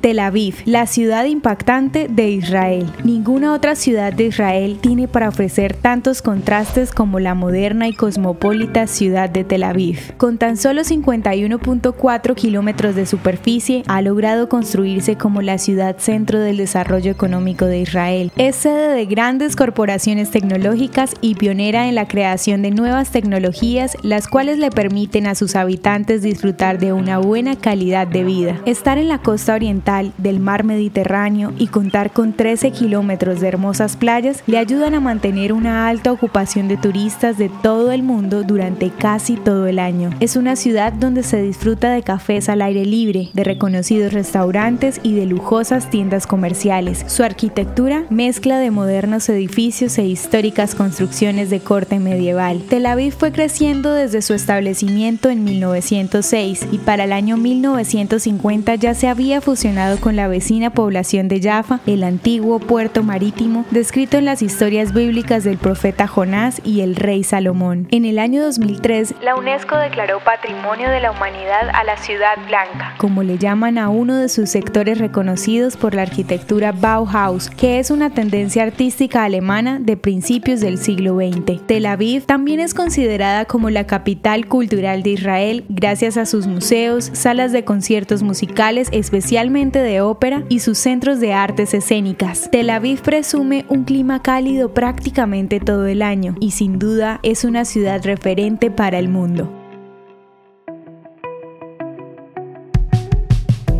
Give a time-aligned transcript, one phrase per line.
[0.00, 2.90] Tel Aviv, la ciudad impactante de Israel.
[3.04, 8.86] Ninguna otra ciudad de Israel tiene para ofrecer tantos contrastes como la moderna y cosmopolita
[8.86, 10.14] ciudad de Tel Aviv.
[10.16, 16.56] Con tan solo 51.4 kilómetros de superficie, ha logrado construirse como la ciudad centro del
[16.56, 18.32] desarrollo económico de Israel.
[18.36, 24.28] Es sede de grandes corporaciones tecnológicas y pionera en la creación de nuevas tecnologías, las
[24.28, 28.60] cuales le permiten a sus habitantes disfrutar de una buena calidad de vida.
[28.64, 33.96] Estar en la costa oriental del mar Mediterráneo y contar con 13 kilómetros de hermosas
[33.96, 38.90] playas le ayudan a mantener una alta ocupación de turistas de todo el mundo durante
[38.90, 40.10] casi todo el año.
[40.20, 45.14] Es una ciudad donde se disfruta de cafés al aire libre, de reconocidos restaurantes y
[45.14, 47.04] de lujosas tiendas comerciales.
[47.08, 52.62] Su arquitectura mezcla de modernos edificios e históricas construcciones de corte medieval.
[52.68, 58.94] Tel Aviv fue creciendo desde su establecimiento en 1906 y para el año 1950 ya
[58.94, 64.26] se había fusionado con la vecina población de Jaffa, el antiguo puerto marítimo descrito en
[64.26, 67.88] las historias bíblicas del profeta Jonás y el rey Salomón.
[67.90, 72.94] En el año 2003, la UNESCO declaró Patrimonio de la Humanidad a la Ciudad Blanca,
[72.98, 77.90] como le llaman a uno de sus sectores reconocidos por la arquitectura Bauhaus, que es
[77.90, 81.66] una tendencia artística alemana de principios del siglo XX.
[81.66, 87.08] Tel Aviv también es considerada como la capital cultural de Israel gracias a sus museos,
[87.14, 92.50] salas de conciertos musicales, especialmente de ópera y sus centros de artes escénicas.
[92.50, 97.64] Tel Aviv presume un clima cálido prácticamente todo el año y sin duda es una
[97.64, 99.48] ciudad referente para el mundo.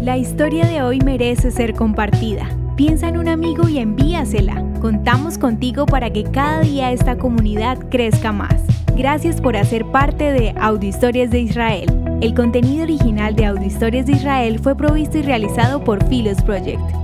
[0.02, 2.48] La historia de hoy merece ser compartida.
[2.74, 4.64] Piensa en un amigo y envíasela.
[4.80, 8.79] Contamos contigo para que cada día esta comunidad crezca más.
[9.00, 11.86] Gracias por hacer parte de Audio Historias de Israel.
[12.20, 16.99] El contenido original de Audio Historias de Israel fue provisto y realizado por Philos Project.